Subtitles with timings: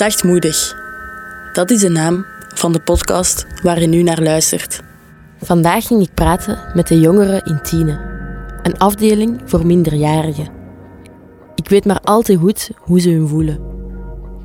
[0.00, 0.74] Zachtmoedig.
[1.52, 4.82] Dat is de naam van de podcast waar je nu naar luistert.
[5.38, 7.98] Vandaag ging ik praten met de jongeren in Tiene,
[8.62, 10.48] een afdeling voor minderjarigen.
[11.54, 13.58] Ik weet maar al te goed hoe ze hun voelen,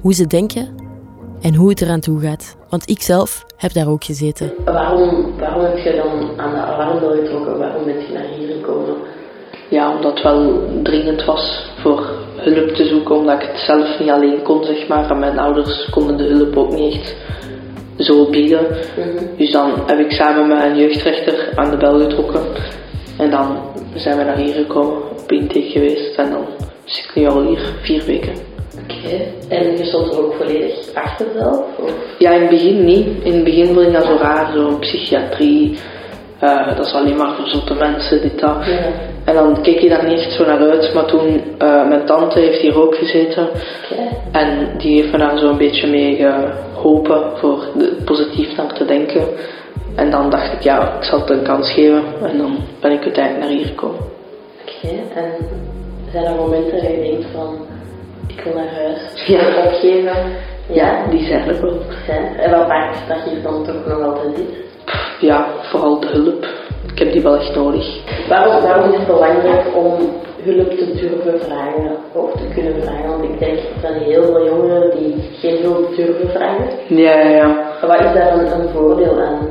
[0.02, 0.76] hoe ze denken
[1.42, 2.58] en hoe het eraan toe gaat.
[2.70, 4.54] Want ik zelf heb daar ook gezeten.
[4.66, 7.58] Waarom, waarom heb je dan aan de alarmbel getrokken?
[7.58, 8.96] Waarom ben je naar hier gekomen?
[9.70, 14.10] Ja, omdat het wel dringend was voor hulp te zoeken, omdat ik het zelf niet
[14.10, 15.10] alleen kon, zeg maar.
[15.12, 17.16] En mijn ouders konden de hulp ook niet echt
[17.98, 18.68] zo bieden.
[19.38, 22.42] Dus dan heb ik samen met een jeugdrechter aan de bel getrokken.
[23.18, 23.58] En dan
[23.96, 26.16] zijn we naar hier gekomen, op intake geweest.
[26.16, 26.46] En dan
[26.84, 28.34] zit ik nu al hier vier weken.
[28.84, 29.16] Oké.
[29.50, 31.64] En je stond er ook volledig achter zelf?
[31.80, 31.92] Of?
[32.20, 33.08] Ja, in het begin niet.
[33.24, 35.78] In het begin vond ik dat zo raar, zo psychiatrie.
[36.40, 38.66] eh, dat is alleen maar voor zotte mensen, dit, dat.
[38.66, 38.92] Ja.
[39.26, 40.94] En dan keek je daar niet echt zo naar uit.
[40.94, 43.48] Maar toen, eh, mijn tante heeft hier ook gezeten.
[44.32, 46.26] En die heeft me daar zo een beetje mee
[46.74, 49.24] geholpen voor de, positief naar te denken.
[49.96, 52.04] En dan dacht ik, ja, ik zal het een kans geven.
[52.24, 54.00] En dan ben ik uiteindelijk naar hier gekomen.
[54.62, 54.94] Oké.
[55.16, 55.32] En
[56.12, 57.58] zijn er momenten dat je denkt van,
[58.28, 59.46] ik wil naar huis, ik Ja.
[59.46, 60.16] wil opgeven?
[60.74, 61.06] Ja.
[61.10, 61.80] Die zijn er wel.
[62.08, 62.36] Ja.
[62.44, 64.56] En wat maakt dat je dan toch nog altijd zit?
[65.20, 66.46] Ja, vooral de hulp.
[66.92, 68.00] Ik heb die wel echt nodig.
[68.28, 69.94] Waarom, waarom is het belangrijk om
[70.44, 73.10] hulp te durven vragen of te kunnen vragen?
[73.10, 76.68] Want ik denk dat er heel veel jongeren die geen hulp durven vragen.
[76.88, 77.56] Ja, ja, ja.
[77.82, 79.48] Wat is daar een, een voordeel aan?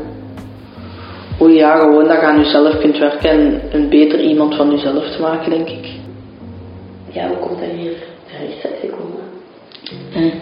[1.40, 5.10] Oei, ja, gewoon dat je aan jezelf kunt werken en een beter iemand van jezelf
[5.10, 5.86] te maken, denk ik.
[7.10, 7.92] Ja, hoe komt dat hier
[8.26, 9.22] terecht zijn gekomen?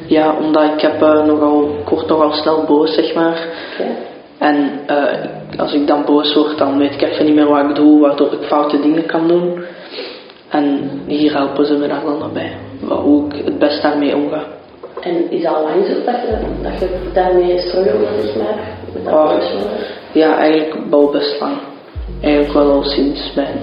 [0.07, 3.49] Ja, omdat ik heb eh, nogal, ik word nogal snel boos, zeg maar.
[4.43, 7.75] En eh, als ik dan boos word, dan weet ik even niet meer wat ik
[7.75, 9.65] doe, waardoor ik foute dingen kan doen.
[10.49, 14.43] En hier helpen ze me daar dan bij, wat- hoe ik het best daarmee omga.
[15.01, 18.59] En is al lang zo dat je, dat je daarmee struggelt, zeg maar?
[18.95, 19.33] Met dat Oh.
[20.13, 21.57] Ja, eigenlijk wel best lang.
[22.23, 23.59] Eigenlijk wel al sinds mijn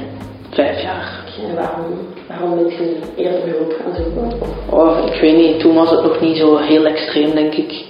[0.50, 1.24] vijf jaar.
[1.50, 1.86] En waarom,
[2.28, 4.40] waarom ben je eerder hulp gaan zoeken?
[4.70, 7.86] Oh, ik weet niet, toen was het nog niet zo heel extreem, denk ik.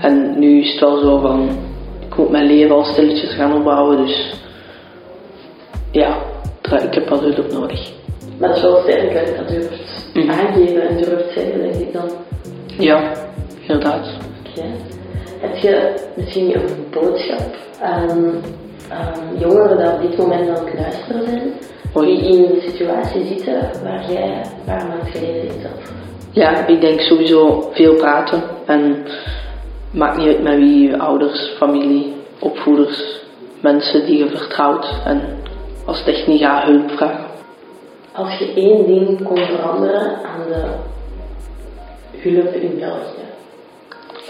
[0.00, 1.48] En nu is het wel zo van,
[2.10, 4.34] ik moet mijn leven al stilletjes gaan opbouwen, dus
[5.90, 6.16] ja,
[6.82, 7.90] ik heb wel hulp nodig.
[8.38, 10.30] Maar het is wel sterk dat je dat durft Mhm.
[10.30, 12.08] aangeven en durft zeggen, denk ik dan.
[12.78, 13.12] Ja,
[13.60, 14.06] inderdaad.
[14.48, 14.62] Oké.
[15.40, 18.34] Heb je misschien een boodschap aan,
[18.88, 21.52] aan jongeren die op dit moment aan het luisteren zijn,
[22.04, 25.92] die in een situatie zitten waar jij een paar maanden geleden in zat?
[26.30, 28.42] Ja, ik denk sowieso veel praten.
[28.66, 28.96] En
[29.90, 33.20] maakt niet uit met wie, je ouders, familie, opvoeders,
[33.60, 34.86] mensen die je vertrouwt.
[35.04, 35.20] En
[35.84, 37.24] als het echt niet gaat, hulp vragen.
[38.12, 40.64] Als je één ding kon veranderen aan de
[42.18, 43.28] hulp in België,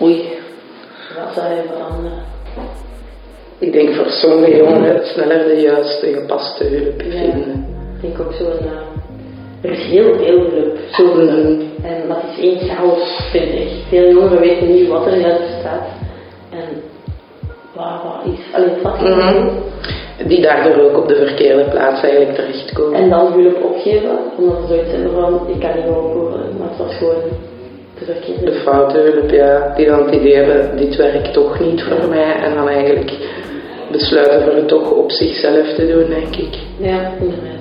[0.02, 0.28] Oei.
[1.24, 2.18] wat zou je veranderen?
[3.58, 7.10] Ik denk voor sommige jongeren sneller de juiste gepaste hulp Ja.
[7.10, 7.66] vinden.
[7.94, 8.78] Ik denk ook zo, ja.
[9.62, 10.74] Er is heel veel hulp.
[11.16, 11.60] Mhm.
[11.82, 13.68] En dat is één chaos, vind ik.
[13.88, 15.86] Veel jongeren weten niet wat er juist bestaat.
[16.50, 16.82] En
[17.74, 19.48] wat, wat is, alleen wat Mhm.
[20.26, 23.00] Die daardoor ook op de verkeerde plaats eigenlijk terechtkomen.
[23.00, 26.68] En dan hulp opgeven, omdat ze zoiets hebben van, ik kan niet geholpen worden, maar
[26.68, 27.22] het was gewoon
[27.98, 28.44] te verkeerde.
[28.44, 32.34] De foute hulp, ja, die dan het idee hebben, dit werkt toch niet voor mij.
[32.42, 33.12] En dan eigenlijk
[33.90, 36.58] besluiten voor het toch op zichzelf te doen, denk ik.
[36.78, 37.58] Ja, inderdaad.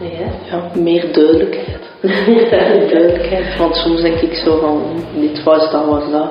[0.00, 0.30] En jij?
[0.50, 1.85] Ja, meer duidelijkheid.
[2.00, 3.56] Duidelijkheid.
[3.58, 4.82] Want soms denk ik zo van,
[5.20, 6.28] dit was dat, was dat.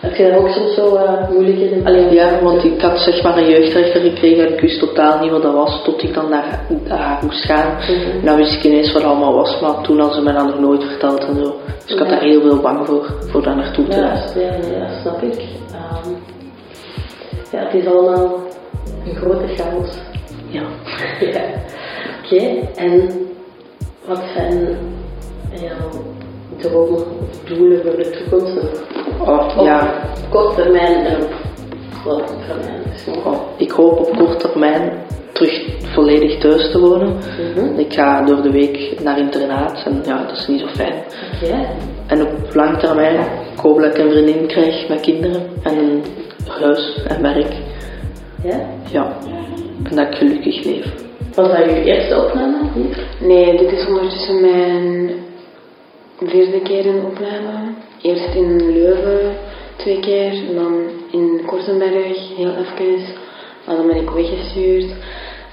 [0.00, 1.86] Heb je daar ook soms zo uh, moeilijkheden?
[1.86, 5.30] Alleen, Ja, want ik had zeg maar een jeugdrechter gekregen en ik wist totaal niet
[5.30, 7.74] wat dat was tot ik dan naar, naar haar moest gaan.
[7.76, 8.24] Mhm.
[8.24, 10.84] Dan wist ik ineens wat allemaal was, maar toen hadden ze me dat nog nooit
[10.84, 11.54] verteld en zo.
[11.84, 12.14] Dus ik had Ja.
[12.14, 14.40] daar heel veel bang voor, voor daar naartoe te Ja, gaan.
[14.78, 15.34] ja, snap ik.
[15.72, 16.10] Ehm,
[17.52, 18.42] ja, het is allemaal
[19.06, 19.88] een grote chaos.
[20.48, 20.62] Ja.
[21.32, 21.40] ja.
[22.24, 22.44] Oké,
[22.76, 23.10] en
[24.06, 24.68] wat zijn
[26.58, 28.56] dromen of doelen voor de toekomst?
[29.20, 29.94] Oh, Op ja.
[30.30, 31.32] korte termijn en op
[32.02, 32.80] grote termijn.
[33.26, 34.92] Oh, ik hoop op korte termijn
[35.32, 35.64] terug
[35.94, 37.12] volledig thuis te wonen.
[37.54, 37.78] Mhm.
[37.78, 40.94] Ik ga door de week naar internaat en ja, dat is niet zo fijn.
[41.42, 41.66] Oké,
[42.06, 43.14] En op lang termijn,
[43.54, 46.02] ik hoop dat ik een vriendin krijg met kinderen en een
[46.60, 47.52] huis en werk.
[48.44, 48.60] ja.
[48.90, 49.12] Ja,
[49.90, 50.86] en dat ik gelukkig leef.
[51.34, 52.56] Was dat je eerste opname?
[53.20, 55.10] Nee, dit is ondertussen mijn
[56.28, 57.72] vierde keer een opname.
[58.02, 59.36] Eerst in Leuven
[59.76, 60.74] twee keer, en dan
[61.10, 63.04] in Kortenberg heel even.
[63.66, 64.86] Maar dan ben ik weggestuurd.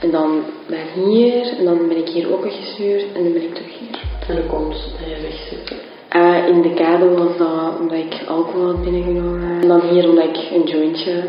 [0.02, 3.42] En dan ben ik hier, en dan ben ik hier ook weggestuurd, en dan ben
[3.44, 4.00] ik terug hier.
[4.28, 5.54] En dan komt hij weg.
[5.70, 5.78] Eh,
[6.10, 9.62] Eh, in de kade was dat omdat ik alcohol had binnengenomen.
[9.62, 11.24] En dan hier omdat ik een jointje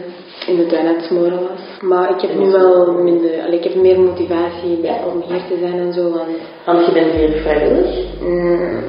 [0.47, 1.61] in de tuin aan het smoren was.
[1.81, 5.57] Maar ik heb nu wel minder, allee, ik heb meer motivatie bij, om hier te
[5.61, 6.03] zijn en zo.
[6.11, 6.29] Want,
[6.67, 7.97] Want je bent hier vrijwillig.
[8.21, 8.83] mm,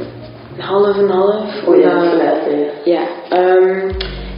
[0.58, 1.68] half en half.
[1.68, 2.04] Oh ja,
[2.84, 3.90] ja, ehm,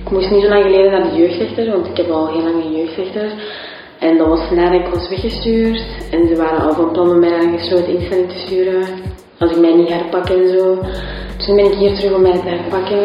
[0.05, 2.63] ik moest niet zo lang geleden naar de jeugdrechter, want ik heb al heel lang
[2.63, 3.31] een jeugdrechter.
[3.99, 5.83] En dat was nadat ik was weggestuurd.
[6.11, 8.83] En ze waren al van plan om mij naar een gesloten instelling te sturen.
[9.39, 10.79] Als ik mij niet herpak en zo.
[11.37, 13.03] Dus nu ben ik hier terug om mij te herpakken.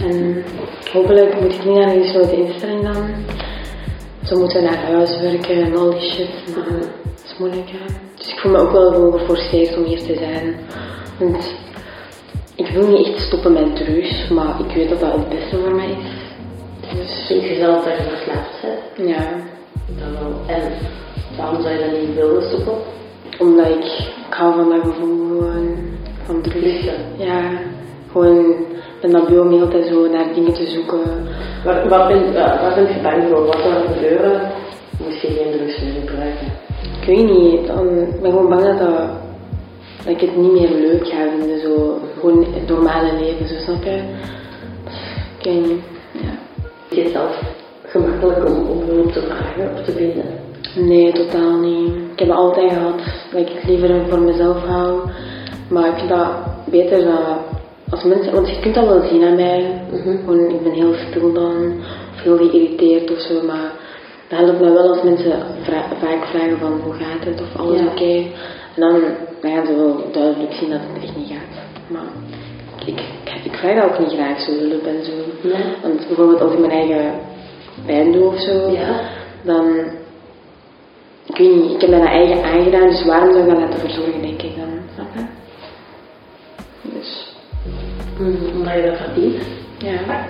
[0.00, 0.44] En
[0.92, 3.10] hopelijk moet ik niet naar een gesloten instelling dan.
[4.24, 6.56] Ze moeten naar huis werken en al die shit.
[6.56, 7.94] Maar dat is moeilijk, hè.
[8.16, 10.56] Dus ik voel me ook wel gewoon geforceerd om hier te zijn.
[11.18, 11.54] Want
[12.58, 15.74] ik wil niet echt stoppen met drugs, maar ik weet dat dat het beste voor
[15.74, 16.26] mij is.
[16.96, 19.08] Dus Vind je zelf dat je verslaafd bent?
[19.08, 19.22] ja,
[19.98, 20.56] Dan wel.
[20.56, 20.72] En
[21.36, 22.74] waarom zou je dat niet willen stoppen?
[23.38, 23.84] omdat ik,
[24.28, 25.76] ik hou van dat gevoel gewoon
[26.24, 26.64] van drugs.
[26.64, 26.92] Liefde.
[27.16, 27.40] Ja,
[28.12, 28.54] gewoon
[29.00, 31.00] ben dat beu om de hele tijd zo naar dingen te zoeken.
[31.64, 33.44] Waar, waar, ben, je bang voor?
[33.46, 34.40] Wat zou er gebeuren
[35.04, 36.46] moest je geen drugs meer gebruiken?
[37.00, 38.98] Ik weet niet, dan ik ben gewoon bang dat, dat,
[40.04, 43.84] dat ik het niet meer leuk ga vinden, zo gewoon het normale leven, zo snap
[43.84, 44.02] je?
[45.42, 45.80] Weet niet,
[46.12, 46.30] ja.
[46.88, 47.42] Is het zelf
[47.86, 50.24] gemakkelijk om, om hulp te vragen of te vinden?
[50.74, 51.88] Nee, totaal niet.
[52.12, 53.00] Ik heb het altijd gehad
[53.32, 55.00] dat ik het liever voor mezelf hou.
[55.68, 56.28] Maar ik vind dat
[56.64, 57.36] beter dat
[57.90, 59.80] als mensen, want je kunt dat wel zien aan mij.
[60.24, 61.72] Gewoon, ik ben heel stil dan,
[62.14, 63.42] of heel geïrriteerd of zo.
[63.46, 63.72] Maar
[64.28, 65.32] dat helpt mij wel als mensen
[65.62, 67.86] vra- vaak vragen van hoe gaat het of alles Ja.
[67.86, 68.14] oké.
[68.74, 69.00] En dan,
[69.40, 71.67] dan gaan ze wel duidelijk zien dat het echt niet gaat.
[71.88, 72.02] Maar
[72.86, 75.12] ik, ik, ik vraag dat ook niet graag zo hulp en zo.
[75.42, 75.64] Nee.
[75.82, 77.12] Want bijvoorbeeld als ik mijn eigen
[77.86, 79.00] pijn doe of zo, Ja.
[79.42, 79.64] dan
[81.26, 84.22] ik weet niet, ik heb dat eigen aangedaan, dus waarom zou ik dat laten verzorgen,
[84.22, 85.24] denk ik dan, snap je?
[86.82, 87.36] Dus,
[88.18, 89.42] Mm, Omdat je dat verdient.
[89.78, 90.26] ja.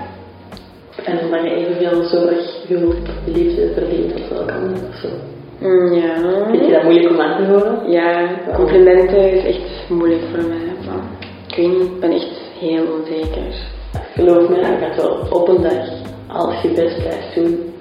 [1.04, 2.96] En omdat je evenveel zorg, hulp,
[3.26, 5.08] liefde verdient als elk ander of zo.
[5.60, 6.14] Mm, ja.
[6.50, 7.90] Vind je dat moeilijk om aan te horen?
[7.90, 10.56] Ja, complimenten is echt moeilijk voor mij.
[11.58, 13.54] Ik weet niet, ik ben echt heel onzeker.
[14.14, 15.88] Geloof me, je gaat wel op een dag,
[16.28, 17.74] als je best blijft doen,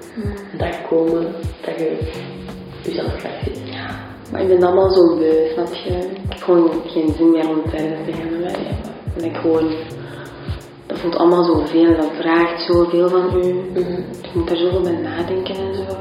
[0.52, 1.34] een dag komen
[1.64, 1.98] dat je
[2.82, 3.60] jezelf graag ziet.
[4.32, 5.90] Maar ik ben allemaal zo beu, snap je?
[5.90, 8.58] Ik heb gewoon geen zin meer om verder te gaan met.
[9.16, 9.74] En ik gewoon,
[10.86, 13.46] dat voelt allemaal zoveel, dat vraagt zoveel van u.
[14.22, 15.96] Je moet daar zoveel bij nadenken en zo.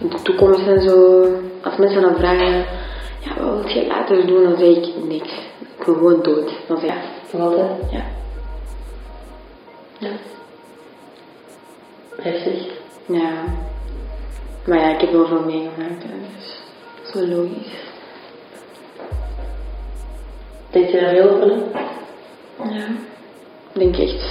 [0.00, 1.26] In de toekomst en zo.
[1.62, 2.64] Als mensen dan vragen,
[3.20, 4.42] ja, wat wil je later doen?
[4.42, 5.49] Dan zeg ik niks.
[5.80, 6.50] Gewoon dood.
[6.50, 6.94] Ik, ja,
[7.38, 7.70] altijd?
[7.90, 8.04] ja.
[9.98, 10.10] Ja.
[12.16, 12.66] Heftig.
[13.06, 13.44] Ja.
[14.64, 16.60] Maar ja, ik heb wel veel meegemaakt, dus
[17.06, 17.88] is wel logisch.
[20.70, 21.58] Denk je daar heel over?
[22.56, 22.86] Ja.
[23.72, 24.24] Ik denk echt,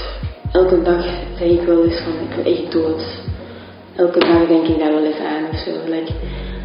[0.51, 1.03] elke dag
[1.37, 3.03] zeg ik wel eens van, ik wil echt dood.
[3.95, 5.71] Elke dag denk ik daar wel eens aan of zo.
[5.85, 6.11] Like,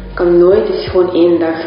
[0.09, 1.57] ik kan nooit eens gewoon één dag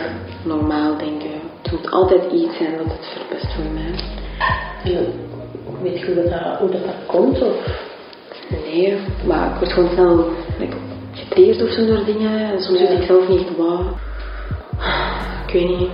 [0.44, 1.27] normaal denken.
[1.68, 3.94] Het moet altijd iets zijn dat het verpest voor mij.
[4.92, 5.06] En
[5.82, 7.42] weet je hoe dat, hoe dat, komt?
[7.42, 7.86] Of?
[8.48, 10.24] Nee, maar ik word gewoon snel
[10.58, 10.76] like,
[11.12, 12.52] getriggerd of zo door dingen.
[12.52, 13.80] En soms weet ik zelf niet wat.
[15.46, 15.90] Ik weet niet.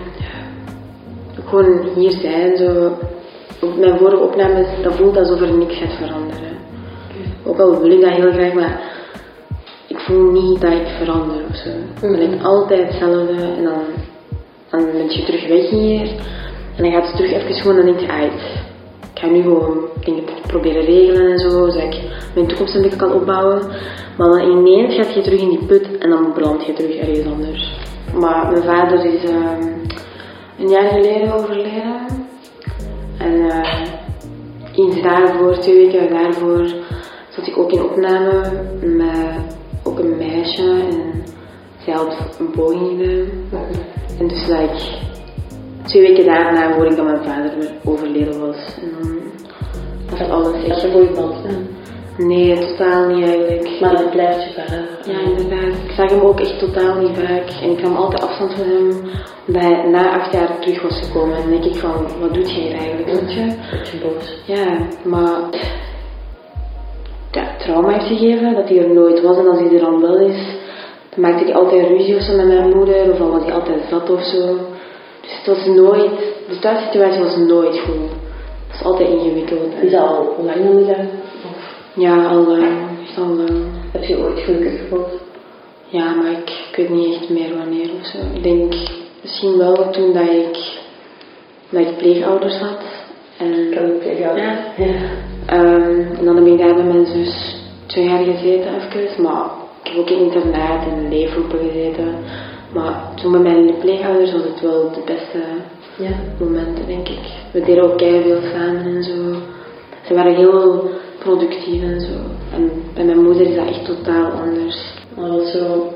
[1.44, 2.98] Gewoon hier zijn, zo.
[3.60, 6.56] Op mijn vorige opnames, dat voelt alsof er niks gaat veranderen.
[7.44, 8.80] Ook al wil ik dat heel graag, maar
[9.86, 11.68] ik voel niet dat ik verander of zo.
[12.06, 13.82] Ik ben altijd hetzelfde en dan,
[14.78, 16.08] dan ben je terug weg hier.
[16.76, 18.62] En dan gaat het terug even gewoon en denk je, uit.
[19.14, 22.00] Ik ga nu gewoon dingen proberen regelen en zo, zodat ik
[22.34, 23.62] mijn toekomst een beetje kan opbouwen.
[24.16, 27.26] Maar dan ineens gaat je terug in die put en dan beland je terug ergens
[27.26, 27.76] anders.
[28.20, 29.62] Maar mijn vader is ehm,
[30.58, 32.06] een jaar geleden overleden.
[33.18, 33.82] En eh,
[34.74, 36.66] iets daarvoor, twee weken daarvoor,
[37.28, 38.40] zat ik ook in opname
[38.80, 40.70] met ook een meisje.
[40.90, 41.22] En
[41.84, 43.93] zij had een poging gedaan.
[44.18, 44.76] En dus like,
[45.82, 47.52] twee weken daarna hoorde ik dat mijn vader
[47.84, 48.78] overleden was.
[48.80, 49.20] En dan
[50.10, 51.36] was alles Dat is een goede band.
[52.18, 53.80] Nee, totaal niet eigenlijk.
[53.80, 54.88] Maar dat blijft je verder.
[55.04, 55.74] Ja, inderdaad.
[55.84, 57.50] Ik zag hem ook echt totaal niet vaak.
[57.62, 58.90] En ik nam altijd afstand van hem,
[59.46, 61.36] omdat hij na acht jaar terug was gekomen.
[61.36, 63.54] En dan denk ik van, wat doet jij hier eigenlijk, weet je?
[63.70, 64.42] Beetje boos.
[64.46, 65.40] Ja, maar...
[67.30, 69.36] Ja, trauma heeft gegeven, dat hij er nooit was.
[69.36, 70.53] En als hij er dan wel is,
[71.14, 73.10] dan maakte ik altijd ruzie of zo met mijn moeder.
[73.10, 74.56] Of dan was hij altijd zat of zo.
[75.20, 76.10] Dus het was nooit...
[76.48, 78.10] De thuissituatie was nooit goed.
[78.68, 79.72] Het was altijd ingewikkeld.
[79.82, 81.08] Is dat al lang aan de gang?
[81.44, 82.68] Of Ja, al lang.
[83.16, 83.38] Al
[83.92, 85.08] heb je ooit gelukkig gevoeld?
[85.86, 88.18] Ja, maar ik, ik weet niet echt meer wanneer of zo.
[88.34, 88.74] Ik denk
[89.22, 90.58] misschien wel toen dat ik,
[91.68, 92.80] dat ik pleegouders had.
[93.38, 94.58] En, ik tegen Ja.
[94.76, 94.94] ja.
[95.46, 97.56] Ehm, en dan heb ik daar met mijn zus
[97.86, 99.22] twee jaar gezeten even.
[99.22, 99.50] Maar
[99.84, 102.14] ik heb ook in internaat en leefgroepen gezeten.
[102.72, 105.42] Maar toen met mijn pleegouders was het wel de beste
[105.96, 106.10] ja.
[106.38, 107.20] momenten, denk ik.
[107.52, 109.34] We deden ook veel samen en zo.
[110.06, 112.12] Ze waren heel productief en zo.
[112.52, 114.94] En bij mijn moeder is dat echt totaal anders.
[115.16, 115.92] Maar dat was zo,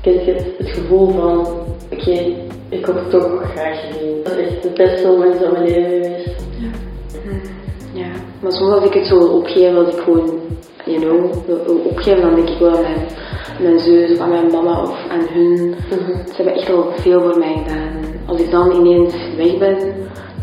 [0.00, 1.46] kent je het, gevoel van,
[1.92, 2.34] oké,
[2.68, 4.22] ik word toch graag gezien.
[4.24, 6.46] Dat is het beste moment van mijn leven geweest.
[7.92, 8.10] Ja,
[8.40, 10.40] maar soms als ik het zo opgeven, als ik gewoon,
[10.88, 13.06] you know, wil opgeven, dan denk ik wel aan mijn,
[13.60, 15.74] mijn zus of aan mijn mama of aan hun.
[16.26, 17.90] Ze hebben echt al veel voor mij gedaan.
[18.26, 19.78] Als ik dan ineens weg ben,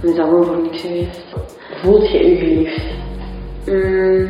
[0.02, 1.24] dan is dat gewoon voor niks geweest.
[1.82, 2.84] Voelt je je geliefd?
[3.66, 4.28] Mm,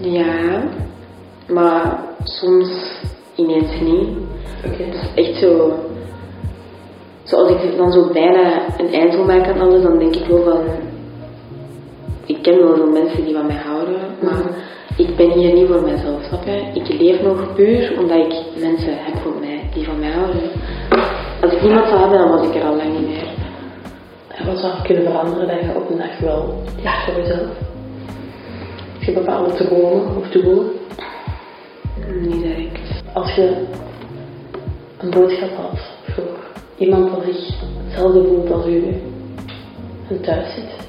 [0.00, 0.62] ja,
[1.48, 3.00] maar soms
[3.34, 4.08] ineens niet.
[4.60, 5.72] Het is echt zo.
[7.22, 10.42] Zoals ik dan zo bijna een eind wil maken aan alles, dan denk ik wel
[10.42, 10.60] van.
[12.26, 14.42] Ik ken wel veel mensen die van mij houden, maar
[14.96, 16.70] ik ben hier niet voor mezelf, snap je?
[16.74, 20.42] Ik leef nog puur omdat ik mensen heb voor mij die van mij houden.
[21.42, 23.28] Als ik niemand zou hebben, dan was ik er al lang niet meer.
[24.28, 27.48] En wat zou kunnen veranderen dat je op een dag wel ja voor jezelf?
[28.92, 30.70] Heb je bepaalde dromen of doelen?
[32.20, 33.02] Niet direct.
[33.12, 33.56] Als je
[34.98, 36.38] een boodschap had voor
[36.76, 39.02] iemand die zich hetzelfde voelt als u
[40.08, 40.88] en thuis zit,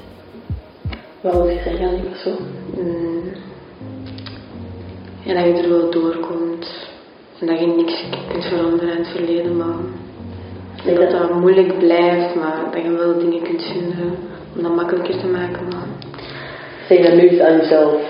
[1.20, 2.38] wat wil je zeggen aan die persoon?
[2.76, 3.32] Mm.
[5.26, 6.88] Ja, dat je er wel doorkomt.
[7.40, 9.76] En dat je niks kunt veranderen in het verleden, maar
[10.76, 14.14] ik denk dat dat moeilijk blijft, maar dat je wel dingen kunt vinden
[14.56, 15.64] om dat makkelijker te maken.
[15.68, 15.86] Maar...
[16.88, 18.00] Zeg dat nu eens aan jezelf.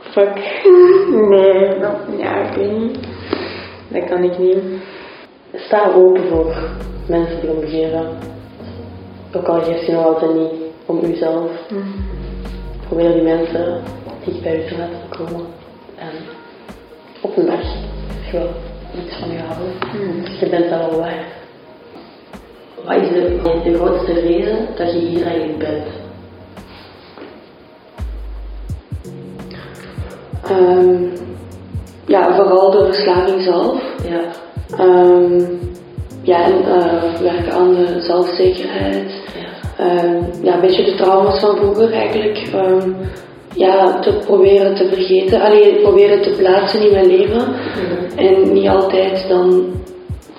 [0.00, 0.62] Fuck.
[1.30, 2.98] Nee, dat, ja, ik weet niet.
[3.88, 4.58] Dat kan ik niet.
[5.54, 6.54] Sta open voor
[7.06, 8.18] mensen die om je geven.
[9.36, 10.52] Ook al geeft je nog altijd niet
[10.86, 11.50] om uzelf.
[12.86, 13.82] Probeer die mensen
[14.24, 15.53] dicht bij u te laten komen.
[17.24, 17.60] Op een dag
[18.30, 18.48] je wel
[19.04, 19.72] iets van je houden.
[20.40, 21.26] Je bent dat wel waard.
[22.84, 25.86] Wat is de, de grootste reden dat je hier eigenlijk bent?
[30.42, 31.02] Ehm,
[32.06, 33.82] ja, vooral de verslaving zelf.
[34.08, 34.20] Ja.
[34.78, 35.44] Ehm,
[36.22, 39.12] ja, en eh, werken aan de zelfzekerheid.
[39.34, 39.84] Ja.
[39.84, 42.38] Ehm, ja, een beetje de trauma's van vroeger eigenlijk.
[43.54, 45.40] Ja, te proberen te vergeten.
[45.40, 47.42] Alleen proberen te plaatsen in mijn leven.
[48.16, 49.64] En niet altijd dan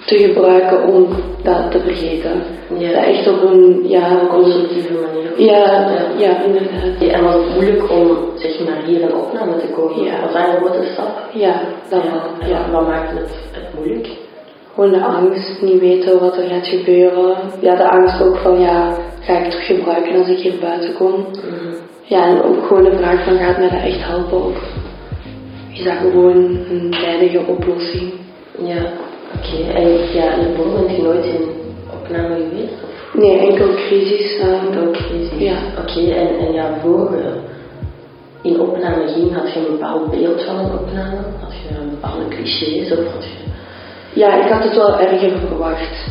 [0.05, 1.07] te gebruiken om
[1.43, 2.43] dat te vergeten.
[2.77, 2.91] Ja.
[2.91, 5.51] Dat echt op een, ja, constructieve manier.
[5.51, 7.01] ja, ja, inderdaad.
[7.11, 10.03] En was het moeilijk om zeg maar hier een opname te komen?
[10.03, 10.21] Ja.
[10.21, 11.19] Was dat een grote stap?
[11.33, 12.09] Ja, dat Ja.
[12.11, 12.49] wel.
[12.49, 12.71] Ja.
[12.71, 14.07] wat maakte het, het moeilijk?
[14.73, 17.35] Gewoon de angst, niet weten wat er gaat gebeuren.
[17.59, 20.93] Ja, de angst ook van, ja, ga ik het toch gebruiken als ik hier buiten
[20.93, 21.25] kom?
[22.07, 24.43] Ja, en ook gewoon de vraag van, gaat mij dat echt helpen?
[24.45, 24.57] Of
[25.73, 26.35] is dat gewoon
[26.69, 28.11] een tijdige oplossing?
[28.57, 28.81] Ja,
[29.35, 29.71] oké.
[29.73, 31.49] En ja, in de bron bent je nooit in
[31.93, 32.73] opname geweest?
[32.83, 34.39] Of Nee, enkel crisis.
[34.39, 35.39] ehm, ook crisis?
[35.39, 35.55] Ja.
[35.79, 37.33] Oké, en, en ja, voor je
[38.41, 41.17] in opname ging, had je een bepaald beeld van een opname?
[41.39, 43.43] Had je een bepaalde clichés of had je...
[44.19, 46.07] Ja, ik had het wel erger verwacht.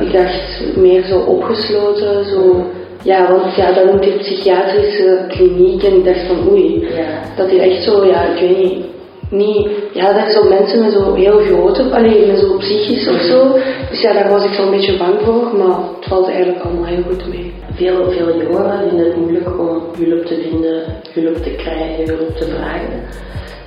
[0.00, 2.66] Ik dacht meer zo opgesloten, zo...
[3.02, 6.80] Ja, want ja, dat noemt hier psychiatrische kliniek en ik dacht van oei.
[6.80, 7.20] Ja.
[7.36, 8.84] Dat die echt zo, ja, ik weet niet,
[9.30, 9.68] niet...
[9.92, 13.52] Ja, dat zijn zo mensen met zo heel grote, alleen met zo psychisch of zo.
[13.90, 17.02] Dus ja, daar was ik zo'n beetje bang voor, maar het valt eigenlijk allemaal heel
[17.08, 17.52] goed mee.
[17.74, 22.44] Veel, veel jongeren vinden het moeilijk om hulp te vinden, hulp te krijgen, hulp te
[22.44, 23.02] vragen.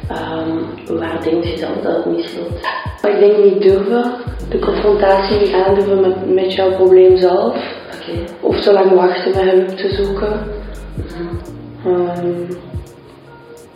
[0.09, 2.67] Ehm, waar denk je dan dat het misloopt?
[3.07, 4.11] Ik denk niet durven,
[4.49, 7.55] de confrontatie niet aandurven met, met jouw probleem zelf.
[8.39, 10.39] Of zo lang wachten met hulp te zoeken.
[11.85, 12.53] Ehm,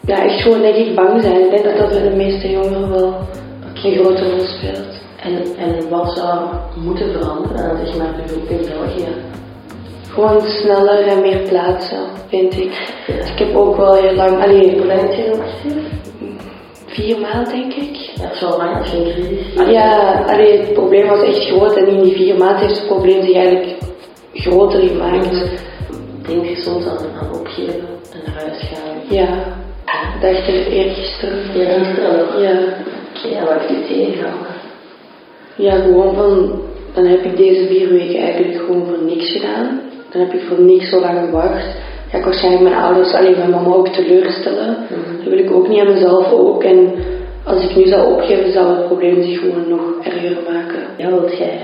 [0.06, 1.44] ja, echt gewoon denk ik bang zijn.
[1.44, 3.16] Ik denk dat dat bij de meeste jongeren wel
[3.84, 5.02] een grote rol speelt.
[5.24, 6.40] En, en wat zou
[6.76, 9.08] moeten veranderen aan zeg maar, in België?
[10.10, 12.94] Gewoon sneller en meer plaatsen, vind ik.
[13.08, 16.02] Ik heb ook wel heel lang, Hoe alleen lang heb je hier?
[16.86, 17.96] vier maanden denk ik.
[17.96, 19.72] Ja, wel lang als je een crisis.
[19.72, 23.24] Ja, alleen het probleem was echt groot en in die vier maanden heeft het probleem
[23.24, 23.78] zich eigenlijk
[24.34, 25.62] groter gemaakt.
[26.28, 29.18] Denk je soms aan, aan opgeven en naar huis gaan?
[29.18, 29.28] Ja,
[30.22, 31.40] dacht ik eergisteren.
[31.56, 32.42] Eergisteren nog?
[32.42, 32.52] Ja.
[33.14, 34.24] Oké, heb je?
[35.56, 36.62] Ja, gewoon van,
[36.94, 39.82] dan heb ik deze vier weken eigenlijk gewoon voor niks gedaan.
[40.10, 41.76] Dan heb ik voor niks zo lang gewacht.
[42.10, 44.78] Ga ik waarschijnlijk mijn ouders, alleen mijn mama ook teleurstellen.
[45.18, 46.64] Dat wil ik ook niet aan mezelf ook.
[46.64, 46.94] En
[47.44, 50.84] als ik nu zou opgeven, zou het probleem zich gewoon nog erger maken.
[50.98, 51.62] Ja, wilt jij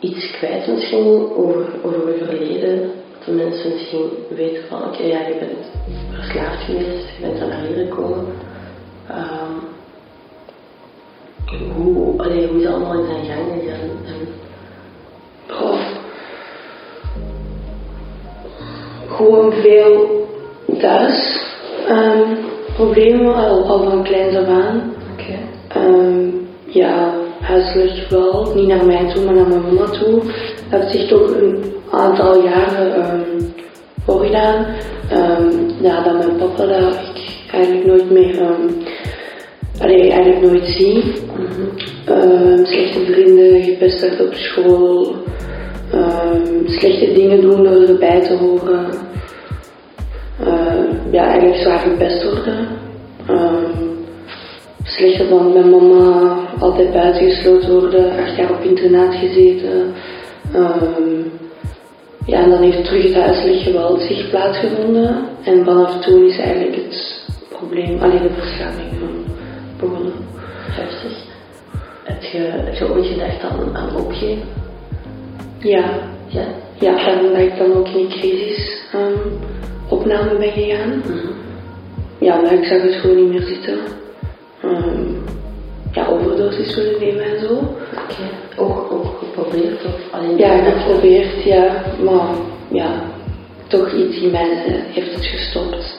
[0.00, 2.90] iets kwijt misschien over, over je verleden?
[3.24, 5.70] de mensen misschien weten van oké, ja, je bent
[6.12, 8.26] verslaafd geweest, je bent naar hier gekomen.
[9.08, 9.52] Ehm,
[11.76, 13.80] hoe, allee, hoe is het allemaal in zijn gang gegaan?
[14.06, 14.28] En,
[15.46, 15.80] Goh.
[19.08, 20.26] Gewoon veel
[20.78, 21.44] thuis.
[21.88, 22.34] ehm,
[22.74, 24.94] problemen al, al van kleins af aan.
[25.12, 25.38] oké.
[25.68, 26.28] Ehm,
[26.66, 28.54] ja, huiselijk geweld.
[28.54, 30.22] Niet naar mij toe, maar naar mijn mama toe.
[30.70, 33.40] Dat heeft zich toch een aantal jaren ehm
[34.04, 34.66] voorgedaan.
[35.10, 35.48] Ehm,
[35.80, 38.40] ja, dat mijn papa dat ik eigenlijk nooit meer...
[39.80, 41.02] allee, eigenlijk nooit zie.
[42.04, 45.14] Ehm, slechte vrienden, gepest werd op school.
[46.66, 48.86] Slechte dingen doen door erbij te horen.
[51.10, 52.68] Ja, eigenlijk zwaar gepest worden.
[54.84, 59.92] Slechter dan mijn mama, altijd buitengesloten worden, acht jaar op internaat gezeten.
[60.52, 61.20] Ehm,
[62.26, 65.24] ja, en dan heeft terug het huiselijk geweld zich plaatsgevonden.
[65.44, 69.24] En vanaf toen is eigenlijk het probleem, alleen de verslaving um,
[69.80, 70.12] begonnen.
[70.70, 71.18] Heftig.
[72.04, 74.42] Heb je, heb je ooit gedacht aan, aan opgeven?
[75.58, 75.84] Ja,
[76.26, 76.44] Ja.
[76.78, 79.28] ja en dat ik dan ook in crisis ehm,
[79.88, 81.02] opname ben gegaan.
[82.18, 83.78] Ja, maar ik zag het gewoon niet meer zitten.
[84.62, 85.12] Ehm,
[85.92, 87.54] ja, overdosis willen nemen en zo.
[87.54, 88.24] Oké.
[88.56, 92.28] Ook, ook geprobeerd of alleen Ja, geprobeerd, ja, maar
[92.70, 93.02] ja,
[93.66, 94.48] toch iets in mij
[94.90, 95.98] heeft het gestopt.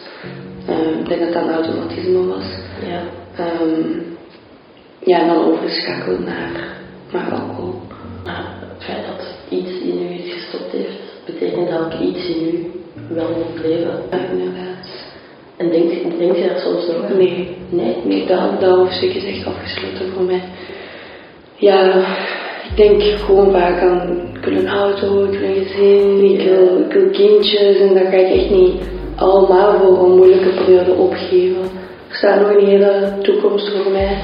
[0.68, 2.46] Ehm, ik denk dat dat een automatisme was.
[2.89, 3.01] Ja.
[3.36, 4.00] Ehm,
[5.00, 6.75] ja, en dan overgeschakeld naar,
[7.12, 7.82] naar alcohol.
[8.24, 12.48] Maar het feit dat iets in u iets gestopt heeft, betekent dat ook iets in
[12.48, 12.72] u
[13.13, 14.03] wel moet leven.
[14.12, 14.71] Ja, inderdaad.
[15.62, 17.18] En denk, denk je daar soms nog aan?
[17.18, 17.96] Nee, Nee?
[18.03, 20.41] nee dat, dat hoofdstuk is echt afgesloten voor mij.
[21.56, 21.96] Ja,
[22.69, 26.80] ik denk gewoon vaak aan, ik wil een auto, ik wil een gezin, ik wil,
[26.86, 28.82] ik wil kindjes en dat ga ik echt niet
[29.15, 31.62] allemaal voor een moeilijke periode opgeven.
[32.10, 34.17] Er staat nog een hele toekomst voor mij.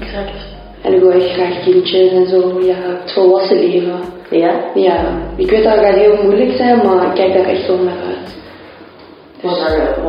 [0.00, 0.46] Exact.
[0.82, 3.98] En ik wil echt graag kindjes en zo, ja, het volwassen leven.
[4.30, 4.60] Ja?
[4.74, 7.78] Ja, ik weet dat het gaat heel moeilijk zijn, maar ik kijk daar echt wel
[7.78, 8.42] naar uit.
[9.44, 9.56] Wat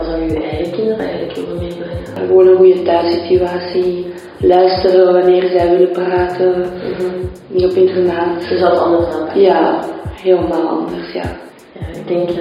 [0.05, 2.27] zou, je- eigen kinderen eigenlijk willen meebrengen?
[2.27, 4.05] Gewoon een goede thuissituatie,
[4.39, 6.65] luisteren wanneer zij willen praten,
[7.47, 8.43] niet op internaat.
[8.43, 9.41] Ze zou het anders aanpakken.
[9.41, 11.37] Ja, helemaal anders, ja.
[11.71, 12.35] Ja, ik denk aan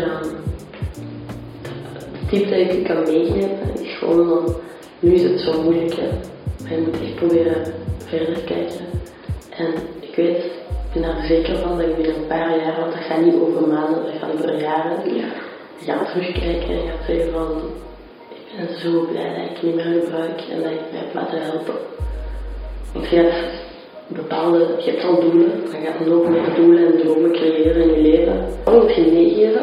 [2.12, 3.50] het tip dat ik je kan meegeven
[3.82, 4.54] is gewoon van
[4.98, 6.08] nu is het zo moeilijk hè.
[6.62, 7.62] Maar je moet echt proberen
[8.06, 8.84] verder kijken.
[9.56, 9.66] En
[10.00, 13.02] ik weet, ik ben er zeker van dat je binnen een paar jaar, want dat
[13.04, 15.14] gaat niet over maanden, dat gaat over jaren.
[15.16, 15.24] Ja.
[15.82, 17.62] Gaat terugkijken en je gaat zeggen van
[18.28, 21.42] ik ben zo blij dat ik niet meer gebruik en dat ik mij heb laten
[21.42, 21.74] helpen.
[22.92, 23.62] Want je hebt
[24.06, 28.02] bepaalde, je hebt al doelen, gaat je nog meer doelen en dromen creëren in je
[28.02, 28.46] leven.
[28.64, 29.62] Wat moet je meegeven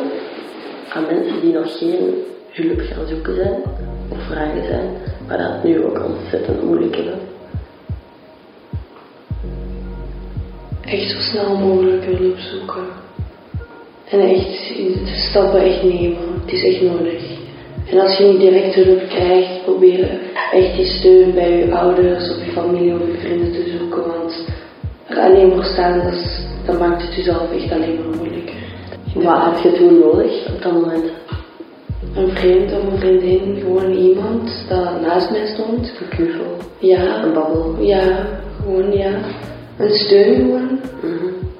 [0.93, 3.62] aan mensen die nog geen hulp gaan zoeken zijn
[4.10, 4.89] of vragen zijn,
[5.28, 7.19] maar dat nu ook ontzettend moeilijk hebben?
[10.82, 13.01] Echt zo snel mogelijk hulp zoeken.
[14.12, 16.17] En echt de stappen echt nemen.
[16.45, 17.24] Het is echt nodig.
[17.91, 20.10] En als je niet direct hulp krijgt, probeer
[20.54, 24.08] echt die steun bij je ouders of je familie of je vrienden te zoeken.
[24.08, 24.45] Want
[25.08, 28.56] er alleen voor staan, dat, is- dat maakt het jezelf echt alleen maar moeilijker.
[29.13, 31.12] Wat had je toen nodig op dat moment?
[32.15, 35.91] Een vriend of een vriendin, gewoon iemand dat naast mij stond.
[36.02, 37.76] Een knuffel, Ja, een babbel.
[37.80, 38.28] ja,
[38.63, 39.12] gewoon ja.
[39.78, 40.80] Een steun gewoon.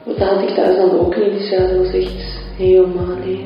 [0.04, 3.46] Want dat had ik thuis dan ook niet, dus ja, dat was echt helemaal alleen.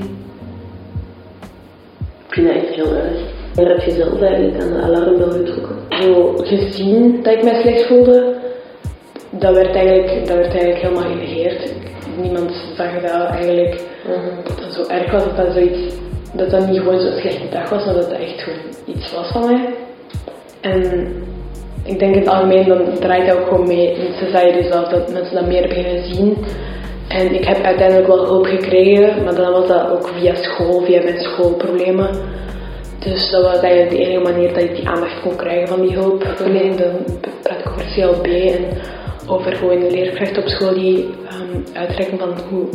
[2.28, 3.20] Ik vind dat echt heel erg.
[3.56, 5.76] Wanneer heb je zelf eigenlijk aan de alarmbel getrokken?
[6.02, 8.36] zo gezien dat ik mij slecht voelde,
[9.30, 11.74] dat werd eigenlijk, dat werd eigenlijk helemaal genegeerd.
[12.22, 13.82] Niemand zag dat eigenlijk
[14.48, 15.96] dat dat zo erg was, dat dat zoiets,
[16.34, 19.32] dat dat niet gewoon zo'n slechte dag was, maar dat dat echt gewoon iets was
[19.32, 19.74] van mij.
[20.62, 21.10] En
[21.84, 25.12] ik denk in het algemeen, dan draait dat ook gewoon mee in society zelf, dat
[25.12, 26.38] mensen dat meer beginnen zien.
[27.16, 31.04] En ik heb uiteindelijk wel hulp gekregen, maar dan was dat ook via school, via
[31.04, 32.10] mijn schoolproblemen.
[33.00, 35.96] Dus dat was eigenlijk de enige manier dat ik die aandacht kon krijgen van die
[35.96, 36.76] hulpverlening.
[36.76, 38.66] Dan praat ik over CLB en
[39.28, 42.68] over gewoon de leerkracht op school die um, uitreiken van hoe.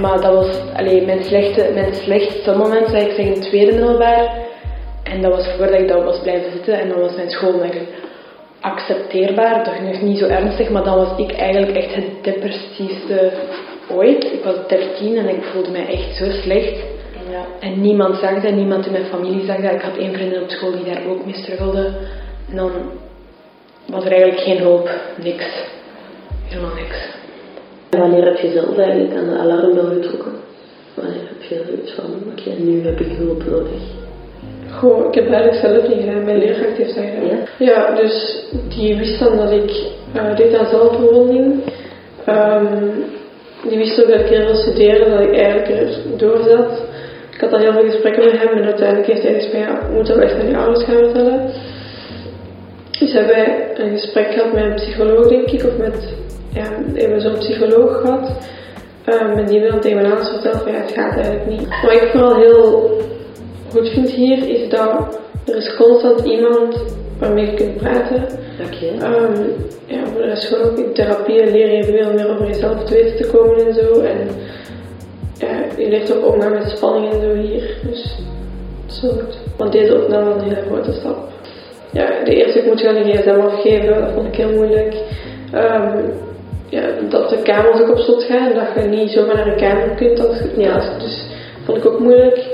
[0.00, 4.36] Maar dat was alleen mijn, slechte, mijn slechtste moment, zou ik zeggen, tweede middelbaar.
[5.02, 7.58] En dat was voordat ik dat was blijven zitten en dan was mijn school
[8.64, 13.32] accepteerbaar, toch nog niet zo ernstig, maar dan was ik eigenlijk echt het depressiefste
[13.88, 14.24] ooit.
[14.24, 16.76] Ik was 13 en ik voelde mij echt zo slecht.
[17.30, 17.46] Ja.
[17.60, 19.72] En niemand zag dat, niemand in mijn familie zag dat.
[19.72, 21.92] Ik had één vriendin op school die daar ook mee struggelde.
[22.50, 22.70] En dan
[23.86, 24.90] was er eigenlijk geen hulp,
[25.22, 25.46] niks.
[26.48, 26.96] Helemaal niks.
[27.90, 30.32] En wanneer heb je zelf eigenlijk aan de alarmbel getrokken?
[30.94, 34.03] Wanneer heb je zoiets van, oké, nu heb ik hulp nodig?
[34.82, 36.24] Ik heb dat eigenlijk zelf niet gedaan.
[36.24, 37.38] Mijn leerkracht heeft dat gedaan.
[37.58, 39.70] Ja, dus die wist dan dat ik
[40.16, 41.62] uh, deed aan zelfverwonding.
[42.28, 43.04] Um,
[43.68, 46.82] die wist ook dat ik heel veel studeerde, dat ik eigenlijk er door zat.
[47.34, 49.86] Ik had al heel veel gesprekken met hem en uiteindelijk heeft hij gezegd van ja,
[49.88, 51.50] we moeten wel echt aan je ouders gaan vertellen.
[52.98, 56.14] Dus hebben wij een gesprek gehad met een psycholoog, denk ik, of met,
[56.52, 58.30] ja, hebben zo'n psycholoog gehad.
[59.08, 61.68] Um, en die wil dan tegen mijn ouders vertellen van ja, het gaat eigenlijk niet.
[61.82, 62.90] Wat ik vooral heel
[63.74, 66.84] goed vind hier, is dat er is constant iemand
[67.18, 68.26] waarmee je kunt praten.
[68.66, 69.12] Okay.
[69.12, 69.54] Um,
[69.86, 72.94] ja, voor de rest gewoon ook in therapie leer je veel meer over jezelf te
[72.94, 74.00] weten te komen en zo.
[74.00, 74.28] En
[75.38, 77.76] ja, je leert ook omgaan met spanning en zo hier.
[77.86, 78.18] Dus
[78.86, 79.38] zo goed.
[79.56, 81.28] Want deze opname was een hele grote stap.
[81.92, 84.94] Ja, de eerste keer moet je aan de gsm afgeven, dat vond ik heel moeilijk.
[85.54, 86.12] Um,
[86.68, 89.56] ja, dat de kamers ook op slot gaan en dat je niet zomaar naar een
[89.56, 90.16] kamer kunt.
[90.16, 91.26] Dat, ja, dus
[91.64, 92.46] vond ik ook moeilijk.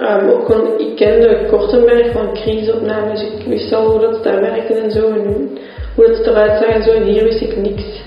[0.00, 4.74] Um, ook gewoon, ik kende Kortenberg van crisisopnames, ik wist al hoe dat daar werkte
[4.74, 5.50] en zo, en
[5.94, 8.02] hoe het eruit zag en zo, en hier wist ik niks.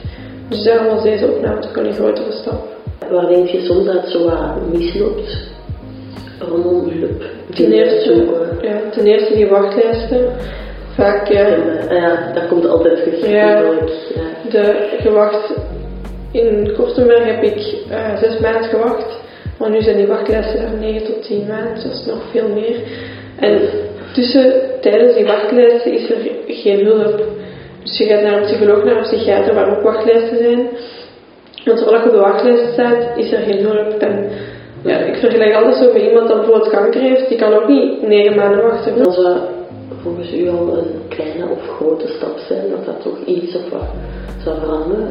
[0.50, 2.68] Dus daarom was deze opname toch een grotere stap.
[3.10, 5.52] Waar denk je soms dat het zo wat misloopt?
[6.40, 7.24] Rondom hulp?
[7.56, 8.26] Ten eerste,
[8.62, 10.26] ja, ten eerste die wachtlijsten.
[10.96, 11.48] Vaak, ja.
[11.90, 13.28] Ja, dat komt altijd terug.
[13.28, 13.62] Ja, ja.
[14.50, 15.54] De gewacht...
[16.32, 19.20] In Kortenberg heb ik uh, zes maanden gewacht.
[19.60, 22.76] Maar nu zijn die wachtlijsten daar 9 tot 10 maanden, dat is nog veel meer.
[23.40, 23.60] En
[24.14, 27.24] tussen, tijdens die wachtlijsten is er geen hulp.
[27.84, 30.68] Dus je gaat naar een psycholoog, naar een psychiater, waar ook wachtlijsten zijn.
[31.66, 34.02] Want zolang je op de wachtlijst staat, is er geen hulp.
[34.02, 34.30] En
[34.84, 38.08] ja, ik vergelijk altijd zo bij iemand dat bijvoorbeeld kanker heeft, die kan ook niet
[38.08, 39.04] 9 maanden wachten.
[39.04, 39.38] Dat zou
[40.02, 43.90] volgens u al een kleine of grote stap zijn, dat dat toch iets of wat
[44.44, 45.08] zou veranderen?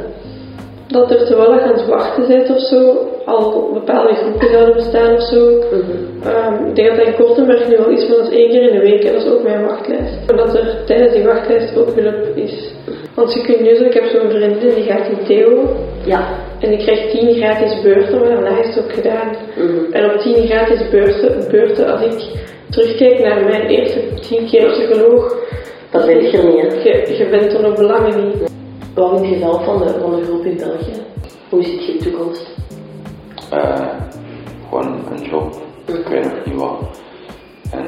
[0.93, 5.15] dat er terwijl je aan het wachten bent of zo, al bepaalde groepen zouden bestaan
[5.15, 5.47] of zo.
[5.47, 8.79] um, ik denk dat dat in Kortenberg nu al is van ons één keer in
[8.79, 10.27] de week en dat is ook mijn wachtlijst.
[10.27, 12.73] Maar dat er tijdens die wachtlijst ook hulp is.
[13.15, 15.77] Want je kunt nu zo, ik heb zo'n vriendin die gaat in Theo.
[16.05, 16.29] Ja.
[16.61, 19.37] En die krijgt 10 gratis beurten, maar daarna is het ook gedaan.
[19.57, 19.93] Mhm.
[19.93, 25.37] En op 10 gratis beurten, beurten, als ik terugkijk naar mijn eerste 10 keer psycholoog.
[25.91, 26.91] Dat weet je niet, hè?
[26.91, 28.51] Je, je bent er nog belangen niet.
[28.95, 31.03] Wat vind je zelf van de, van de groep in België?
[31.49, 32.52] Hoe ziet je toekomst?
[33.53, 33.89] Uh,
[34.69, 37.01] gewoon een job, ik weet nog niet wat.
[37.71, 37.85] En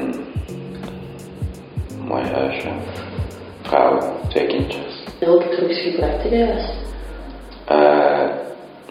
[1.89, 2.67] een mooi huisje,
[3.61, 5.03] vrouw, twee kindjes.
[5.19, 6.73] Welke drugs gebruikt je juist?
[7.71, 8.29] Uh,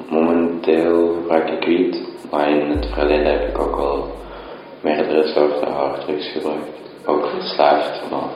[0.08, 1.98] momenteel gebruik ik wiet,
[2.30, 4.12] maar in het verleden heb ik ook wel
[4.80, 6.80] meerdere soorten harddrugs gebruikt.
[7.06, 8.28] Ook verslaafd, maar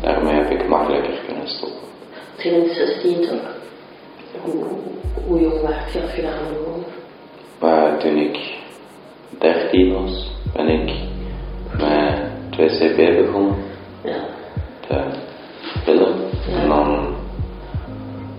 [0.00, 1.88] daarmee heb ik makkelijker kunnen stoppen.
[2.36, 3.56] 2016 toch?
[4.42, 4.64] Hoe,
[5.26, 7.02] hoe jong was je als je?
[7.64, 8.38] Maar toen ik
[9.38, 10.92] 13 was, ben ik
[11.78, 12.14] met
[12.50, 13.56] 2CB begonnen.
[14.02, 14.24] Ja.
[14.88, 15.04] De
[15.84, 16.14] pillen.
[16.48, 16.60] Ja.
[16.60, 17.14] En dan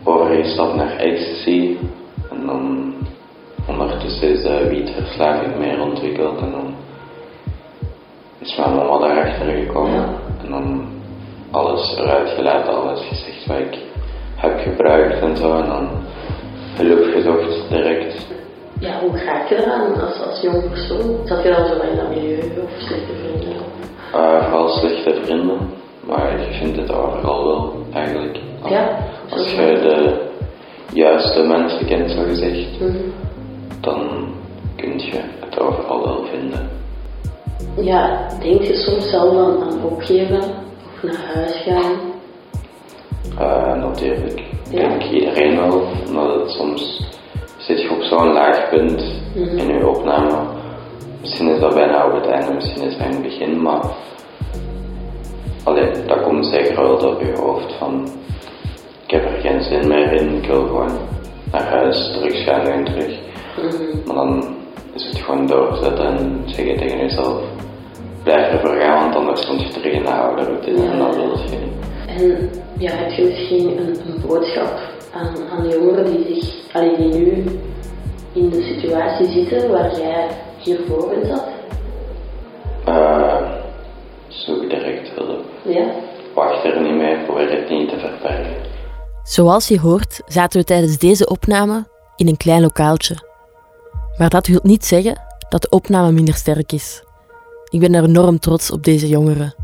[0.04, 1.78] overgestapt naar ecstasy.
[2.32, 2.94] En dan
[3.68, 6.40] ondertussen is de wietverslaving meer ontwikkeld.
[6.40, 6.76] En dan
[8.40, 9.94] is mijn mama daarachter gekomen.
[9.94, 10.10] Ja.
[10.44, 10.88] En dan
[11.52, 13.78] alles eruit gelaten, alles gezegd wat ik
[14.36, 15.58] heb gebruikt en zo.
[15.58, 15.90] En dan
[16.76, 18.34] hulp gezocht direct.
[18.80, 21.18] Ja, hoe raak je eraan als, als jong persoon?
[21.26, 23.56] Zat je dan zo in dat milieu of slechte vrienden?
[24.16, 25.58] Uh, vooral slechte vrienden,
[26.08, 28.38] maar je vindt het overal wel eigenlijk.
[28.70, 28.98] Ja,
[29.30, 30.22] Als je de
[30.94, 32.98] juiste mensen kent, zo gezegd, Mhm.
[33.82, 34.28] dan
[34.76, 36.70] kun je het overal wel vinden.
[37.76, 40.38] Ja, denk je soms zelf aan, aan opgeven
[40.96, 41.92] of naar huis gaan?
[43.40, 44.40] Uh, natuurlijk.
[44.40, 44.46] Ik
[44.82, 44.88] Ja.
[44.90, 47.04] denk iedereen wel, omdat het soms
[47.68, 49.04] zit je op zo'n laag punt
[49.36, 49.58] Mhm.
[49.58, 50.36] in je opname.
[51.22, 53.82] Misschien is dat bijna op het einde, misschien is dat in het begin, maar
[55.64, 58.08] alleen dat komt zeker wel door je hoofd van
[59.06, 60.98] ik heb er geen zin meer in, ik wil gewoon
[61.52, 63.14] naar huis, terug gaan en terug.
[63.58, 64.06] Mhm.
[64.06, 64.56] Maar dan
[64.94, 67.42] is het gewoon doorzetten en zeggen tegen jezelf
[68.24, 71.24] blijf ervoor gaan, want anders komt je terug in de oude routine en dat wil
[71.26, 71.74] je niet.
[72.08, 74.80] En ja, heb je misschien een, een boodschap
[75.16, 77.60] aan, aan jongeren die, zich, allee, die nu
[78.34, 81.48] in de situatie zitten waar jij hiervoor bent zat?
[82.88, 83.52] Uh,
[84.28, 85.46] zoek direct hulp.
[85.62, 85.86] Ja?
[86.34, 88.56] Wacht er niet mee, probeer het niet te verbergen.
[89.24, 93.16] Zoals je hoort, zaten we tijdens deze opname in een klein lokaaltje.
[94.18, 97.04] Maar dat wil niet zeggen dat de opname minder sterk is.
[97.70, 99.56] Ik ben er enorm trots op deze jongeren.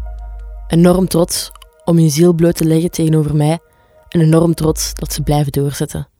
[0.67, 1.51] Enorm trots
[1.85, 3.59] om hun ziel bloot te leggen tegenover mij
[4.11, 6.10] en enorm trots dat ze blijven doorzetten.